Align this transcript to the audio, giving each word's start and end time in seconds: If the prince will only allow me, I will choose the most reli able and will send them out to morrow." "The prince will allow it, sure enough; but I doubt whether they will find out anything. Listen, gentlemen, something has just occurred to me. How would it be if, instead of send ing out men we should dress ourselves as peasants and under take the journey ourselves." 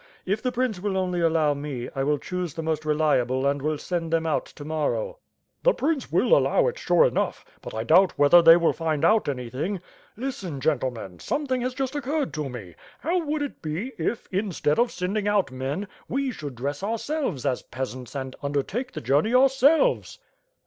If 0.25 0.41
the 0.41 0.51
prince 0.51 0.79
will 0.79 0.97
only 0.97 1.21
allow 1.21 1.53
me, 1.53 1.87
I 1.95 2.01
will 2.03 2.17
choose 2.17 2.55
the 2.55 2.63
most 2.63 2.81
reli 2.81 3.19
able 3.21 3.45
and 3.45 3.61
will 3.61 3.77
send 3.77 4.11
them 4.11 4.25
out 4.25 4.47
to 4.47 4.65
morrow." 4.65 5.19
"The 5.61 5.75
prince 5.75 6.11
will 6.11 6.35
allow 6.35 6.65
it, 6.69 6.79
sure 6.79 7.05
enough; 7.05 7.45
but 7.61 7.75
I 7.75 7.83
doubt 7.83 8.17
whether 8.17 8.41
they 8.41 8.57
will 8.57 8.73
find 8.73 9.05
out 9.05 9.29
anything. 9.29 9.79
Listen, 10.17 10.59
gentlemen, 10.59 11.19
something 11.19 11.61
has 11.61 11.75
just 11.75 11.95
occurred 11.95 12.33
to 12.33 12.49
me. 12.49 12.73
How 13.01 13.23
would 13.23 13.43
it 13.43 13.61
be 13.61 13.91
if, 13.99 14.27
instead 14.31 14.79
of 14.79 14.89
send 14.91 15.19
ing 15.19 15.27
out 15.27 15.51
men 15.51 15.87
we 16.09 16.31
should 16.31 16.55
dress 16.55 16.81
ourselves 16.81 17.45
as 17.45 17.61
peasants 17.61 18.15
and 18.15 18.35
under 18.41 18.63
take 18.63 18.91
the 18.93 19.01
journey 19.01 19.35
ourselves." 19.35 20.17